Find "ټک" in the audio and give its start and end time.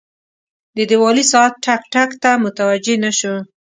1.65-1.81, 1.93-2.09